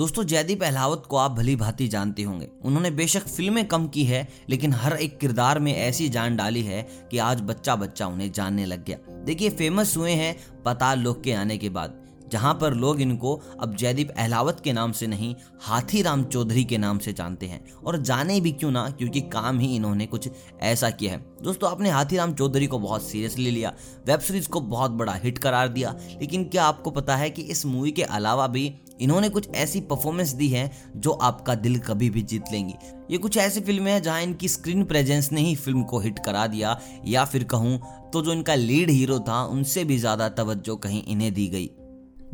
[0.00, 4.28] दोस्तों जयदीप अहलावत को आप भली भांति जानते होंगे। उन्होंने बेशक फ़िल्में कम की है,
[4.48, 8.64] लेकिन हर एक किरदार में ऐसी जान डाली है कि आज बच्चा बच्चा उन्हें जानने
[8.66, 12.00] लग गया। देखिए फ़ेमस हुए हैं पता लोक के आने के बाद।
[12.32, 16.78] जहाँ पर लोग इनको अब जयदीप अहलावत के नाम से नहीं हाथी राम चौधरी के
[16.78, 20.28] नाम से जानते हैं। और जाने भी क्यों ना, क्योंकि काम ही इन्होंने कुछ
[20.62, 23.72] ऐसा किया है। दोस्तों, आपने हाथी राम चौधरी को बहुत सीरियसली लिया
[24.06, 27.66] वेब सीरीज़ को बहुत बड़ा हिट करार दिया, लेकिन क्या आपको पता है कि इस
[27.66, 32.22] मूवी के अलावा भी इन्होंने कुछ ऐसी परफॉर्मेंस दी है जो आपका दिल कभी भी
[32.22, 32.74] जीत लेंगी?
[33.10, 36.46] ये कुछ ऐसी फ़िल्में हैं जहाँ इनकी स्क्रीन प्रेजेंस ने ही फ़िल्म को हिट करा
[36.46, 37.80] दिया, या फिर कहूँ
[38.12, 41.70] तो जो इनका लीड हीरो था, उनसे भी ज़्यादा तवज्जो कहीं इन्हें दी गई।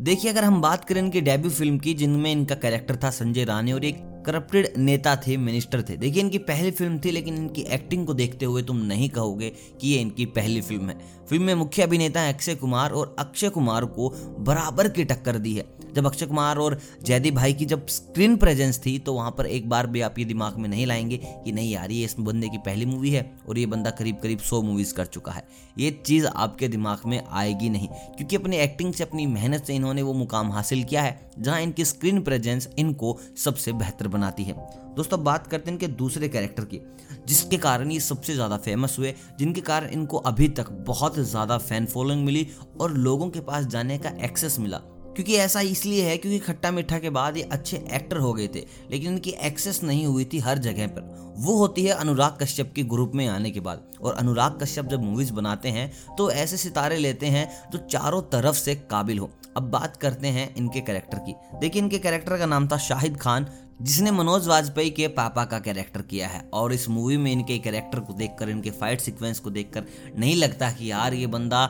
[0.01, 3.71] देखिए, अगर हम बात करें इनकी डेब्यू फ़िल्म की, जिनमें इनका कैरेक्टर था संजय रानी
[3.71, 3.95] और एक
[4.27, 8.45] करप्टेड नेता थे मिनिस्टर थे। देखिए, इनकी पहली फ़िल्म थी, लेकिन इनकी एक्टिंग को देखते
[8.45, 9.49] हुए तुम नहीं कहोगे
[9.81, 10.97] कि ये इनकी पहली फ़िल्म है।
[11.29, 14.09] फ़िल्म में मुख्य अभिनेता अक्षय कुमार और अक्षय कुमार को
[14.39, 18.79] बराबर की टक्कर दी है। जब अक्षय कुमार और जयदीप भाई की जब स्क्रीन प्रेजेंस
[18.85, 21.71] थी तो वहाँ पर एक बार भी आप ये दिमाग में नहीं लाएँगे कि नहीं
[21.71, 24.93] यार, ये इस बंदे की पहली मूवी है और ये बंदा करीब करीब सौ मूवीज़
[24.93, 25.47] कर चुका है।
[25.77, 30.01] ये चीज़ आपके दिमाग में आएगी नहीं, क्योंकि अपनी एक्टिंग से, अपनी मेहनत से इन्होंने
[30.01, 34.53] वो मुकाम हासिल किया है, जहाँ इनकी स्क्रीन प्रेजेंस इनको सबसे बेहतर बनाती है।
[34.95, 36.81] दोस्तों बात करते हैं इनके दूसरे कैरेक्टर की,
[37.27, 41.85] जिसके कारण ये सबसे ज़्यादा फ़ेमस हुए, जिनके कारण इनको अभी तक बहुत ज़्यादा फ़ैन
[41.87, 42.47] फॉलोइंग मिली
[42.81, 46.97] और लोगों के पास जाने का एक्सेस मिला। क्योंकि ऐसा इसलिए है क्योंकि खट्टा मीठा
[46.99, 48.59] के बाद ये अच्छे एक्टर हो गए थे,
[48.91, 52.83] लेकिन इनकी एक्सेस नहीं हुई थी हर जगह पर। वो होती है अनुराग कश्यप के
[52.85, 56.97] ग्रुप में आने के बाद, और अनुराग कश्यप जब मूवीज़ बनाते हैं तो ऐसे सितारे
[56.97, 61.33] लेते हैं जो चारों तरफ़ से काबिल हो। अब बात करते हैं इनके कैरेक्टर की।
[61.59, 63.47] देखिए, इनके कैरेक्टर का नाम था शाहिद खान
[63.81, 67.99] जिसने मनोज वाजपेयी के पापा का कैरेक्टर किया है। और इस मूवी में इनके कैरेक्टर
[67.99, 69.85] को देखकर, इनके फाइट सीक्वेंस को देखकर
[70.17, 71.65] नहीं लगता कि यार ये बंदा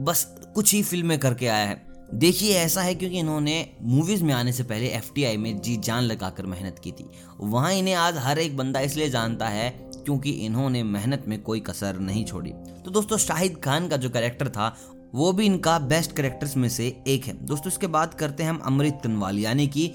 [0.00, 4.52] बस कुछ ही फ़िल्में करके आया है। देखिए, ऐसा है क्योंकि इन्होंने मूवीज़ में आने
[4.52, 7.08] से पहले एफटीआई में जी जान लगाकर मेहनत की थी।
[7.40, 11.98] वहाँ इन्हें आज हर एक बंदा इसलिए जानता है क्योंकि इन्होंने मेहनत में कोई कसर
[11.98, 12.50] नहीं छोड़ी।
[12.84, 14.76] तो दोस्तों, शाहिद खान का जो कैरेक्टर था,
[15.14, 18.58] वो भी इनका बेस्ट कैरेक्टर्स में से एक है। दोस्तों, इसके बाद करते हैं हम
[18.58, 19.92] अमृत तनवाल यानी कि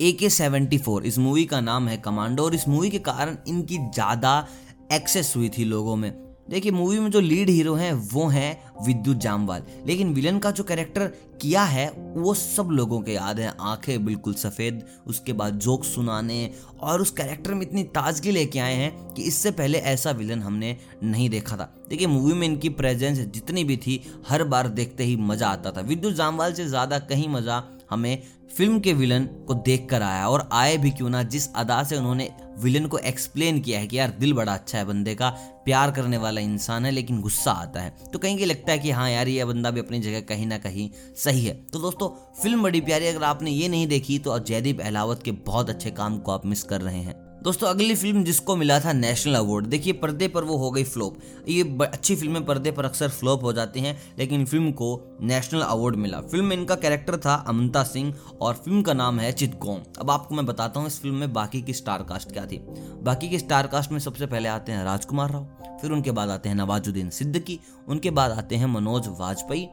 [0.00, 3.36] ए के सेवेंटी फोर इस मूवी का नाम है कमांडो और इस मूवी के कारण
[3.48, 4.46] इनकी ज़्यादा
[4.92, 6.12] एक्सेस हुई थी लोगों में।
[6.50, 10.64] देखिए मूवी में जो लीड हीरो हैं, वो हैं विद्युत जामवाल। लेकिन विलन का जो
[10.64, 11.06] कैरेक्टर
[11.40, 16.50] किया है, वो सब लोगों के याद हैं। आँखें बिल्कुल सफ़ेद, उसके बाद जोक सुनाने
[16.80, 20.76] और उस कैरेक्टर में इतनी ताजगी लेके आए हैं कि इससे पहले ऐसा विलन हमने
[21.02, 25.16] नहीं देखा था। देखिए मूवी में इनकी प्रेजेंस जितनी भी थी, हर बार देखते ही
[25.16, 28.22] मज़ा आता था। विद्युत जामवाल से ज़्यादा कहीं मज़ा हमें
[28.56, 31.96] फ़िल्म के विलन को देख कर आया और आए भी क्यों ना, जिस अदा से
[31.96, 35.30] उन्होंने विलन को एक्सप्लेन किया है कि यार, दिल बड़ा अच्छा है बंदे का,
[35.64, 38.90] प्यार करने वाला इंसान है, लेकिन गुस्सा आता है। तो कहीं कहीं लगता है कि
[38.90, 42.08] हाँ यार, ये बंदा भी अपनी जगह कहीं ना कहीं सही है। तो दोस्तों,
[42.42, 46.18] फ़िल्म बड़ी प्यारी अगर आपने ये नहीं देखी तो जयदीप अहलावत के बहुत अच्छे काम
[46.18, 49.92] को आप मिस कर रहे हैं। दोस्तों, अगली फ़िल्म जिसको मिला था नेशनल अवार्ड, देखिए
[49.92, 51.16] पर्दे पर वो हो गई फ्लॉप।
[51.48, 55.96] ये अच्छी फ़िल्में पर्दे पर अक्सर फ्लॉप हो जाती हैं, लेकिन फ़िल्म को नेशनल अवार्ड
[55.96, 60.10] मिला। फ़िल्म में इनका कैरेक्टर था अमंता सिंह और फ़िल्म का नाम है चितकोम अब
[60.10, 62.58] आपको मैं बताता हूँ इस फ़िल्म में बाकी की स्टार कास्ट क्या थी।
[63.02, 65.46] बाकी की स्टार कास्ट में सबसे पहले आते हैं राजकुमार राव,
[65.80, 69.68] फिर उनके बाद आते हैं नवाजुद्दीन सिद्दीकी, उनके बाद आते हैं मनोज वाजपेयी,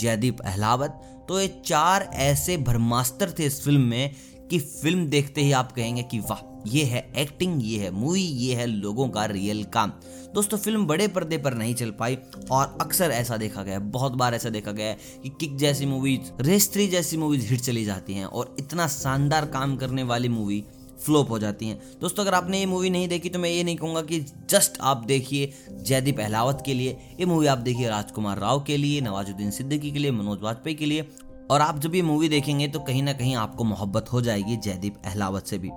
[0.00, 4.14] जयदीप अहलावत। तो ये चार ऐसे भरमास्तर थे इस फ़िल्म में
[4.50, 8.54] कि फ़िल्म देखते ही आप कहेंगे कि वाह ये है एक्टिंग ये है मूवी ये
[8.54, 9.92] है लोगों का रियल काम।
[10.34, 12.18] दोस्तों फ़िल्म बड़े पर्दे पर नहीं चल पाई
[12.50, 16.30] और अक्सर ऐसा देखा गया है, बहुत बार ऐसा देखा गया कि किक जैसी मूवीज़
[16.42, 20.64] रेस थ्री जैसी मूवीज़ हिट चली जाती हैं और इतना शानदार काम करने वाली मूवी
[20.98, 23.76] फ्लोप हो जाती हैं। दोस्तों, अगर आपने ये मूवी नहीं देखी तो मैं ये नहीं
[23.76, 24.20] कहूँगा कि
[24.50, 29.00] जस्ट आप देखिए जयदीप अहलावत के लिए। ये मूवी आप देखिए राजकुमार राव के लिए,
[29.00, 31.08] नवाजुद्दीन सिद्दीकी के लिए, मनोज वाजपेयी के लिए।
[31.50, 35.02] और आप जब ये मूवी देखेंगे तो कहीं ना कहीं आपको मोहब्बत हो जाएगी जयदीप
[35.04, 35.70] अहलावत से भी।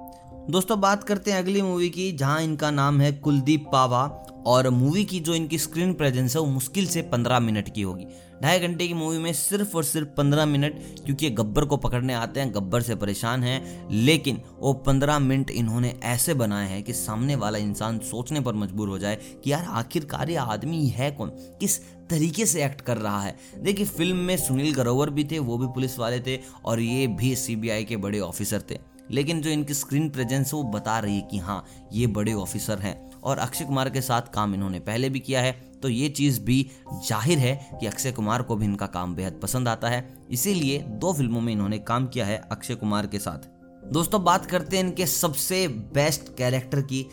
[0.50, 4.04] दोस्तों, बात करते हैं अगली मूवी की, जहाँ इनका नाम है कुलदीप पावा,
[4.48, 8.06] और मूवी की जो इनकी स्क्रीन प्रेजेंस है, वो मुश्किल से पंद्रह मिनट की होगी।
[8.44, 10.76] ढाई घंटे की मूवी में सिर्फ़ और सिर्फ़ पंद्रह मिनट
[11.06, 16.00] क्योंकि गब्बर को पकड़ने आते हैं, गब्बर से परेशान हैं, लेकिन वो पंद्रह मिनट इन्होंने
[16.04, 20.30] ऐसे बनाए हैं कि सामने वाला इंसान सोचने पर मजबूर हो जाए कि यार, आखिरकार
[20.30, 21.30] ये आदमी है कौन?
[21.30, 23.36] किस तरीके से एक्ट कर रहा है?
[23.58, 27.36] देखिए फ़िल्म में सुनील ग्रोवर भी थे, वो भी पुलिस वाले थे, और ये भी
[27.36, 31.22] सीबीआई के बड़े ऑफिसर थे। लेकिन जो इनकी स्क्रीन प्रेजेंस है, वो बता रही है
[31.22, 31.64] कि हाँ
[31.94, 35.52] ये बड़े ऑफिसर हैं और अक्षय कुमार के साथ काम इन्होंने पहले भी किया है।
[35.84, 36.62] तो ये चीज़ भी
[37.08, 41.14] ज़ाहिर है कि अक्षय कुमार को भी इनका काम बेहद पसंद आता है। इसीलिए दो
[41.14, 43.54] फ़िल्मों में इन्होंने काम किया है अक्षय कुमार के साथ।
[43.86, 47.06] दोस्तों, बात करते हैं इनके सबसे बेस्ट कैरेक्टर की,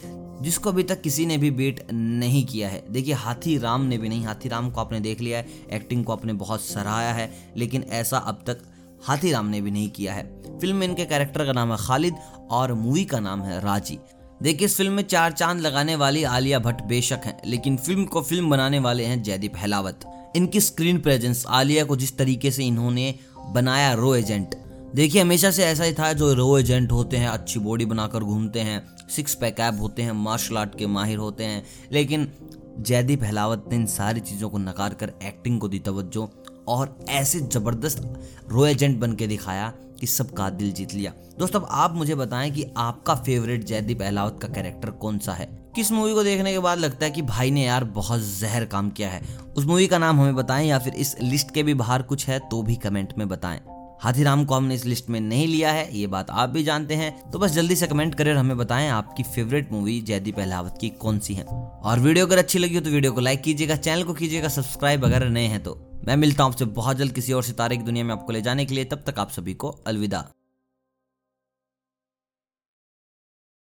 [0.42, 4.08] जिसको अभी तक किसी ने भी बीट नहीं किया है। देखिए, हाथी राम ने भी
[4.08, 7.82] नहीं, हाथी राम को आपने देख लिया है एक्टिंग को आपने बहुत सराहाया है, लेकिन
[7.82, 8.62] ऐसा अब तक
[9.06, 12.14] हाथीराम ने भी नहीं किया है। फ़िल्म में इनके कैरेक्टर का नाम है खालिद
[12.50, 13.98] और मूवी का नाम है राज़ी।
[14.42, 18.22] देखिए, इस फ़िल्म में चार चाँद लगाने वाली आलिया भट्ट बेशक हैं, लेकिन फ़िल्म को
[18.22, 20.00] फ़िल्म बनाने वाले हैं जयदीप हेलावत।
[20.36, 23.14] इनकी स्क्रीन प्रेजेंस आलिया को जिस तरीके से इन्होंने
[23.50, 24.54] बनाया, रो एजेंट।
[24.94, 28.60] देखिए, हमेशा से ऐसा ही था, जो रो एजेंट होते हैं, अच्छी बॉडी बनाकर घूमते
[28.60, 32.32] हैं सिक्स पैक ऐप होते हैं मार्शल आर्ट के माहिर होते हैं, लेकिन
[32.78, 36.30] जयदीप हेलावत ने इन सारी चीज़ों को नकार कर एक्टिंग को दी तवज्जो।
[36.68, 38.02] और ऐसे ज़बरदस्त
[38.50, 42.50] रो एजेंट बन के दिखाया कि सबका दिल जीत लिया। दोस्तों, अब आप मुझे बताएँ
[42.50, 45.46] कि आपका फेवरेट जयदीप अहलावत का कैरेक्टर कौन सा है?
[45.76, 48.90] किस मूवी को देखने के बाद लगता है कि भाई ने यार बहुत जहर काम
[48.90, 49.22] किया है?
[49.56, 52.38] उस मूवी का नाम हमें बताएँ या फिर इस लिस्ट के भी बाहर कुछ है
[52.38, 53.60] तो भी कमेंट में बताएँ।
[54.02, 57.30] हाथीराम को हमने इस लिस्ट में नहीं लिया है, ये बात आप भी जानते हैं।
[57.30, 61.18] तो बस जल्दी से कमेंट करें हमें बताएँ आपकी फेवरेट मूवी जयदीप अहलावत की कौन
[61.18, 64.14] सी है। और वीडियो अगर अच्छी लगी हो तो वीडियो को लाइक कीजिएगा चैनल को
[64.14, 67.76] कीजिएगा सब्सक्राइब अगर नए हैं तो। मैं मिलता हूँ आपसे बहुत जल्द किसी और सितारे
[67.76, 70.28] की दुनिया में आपको ले जाने के लिए। तब तक आप सभी को अलविदा।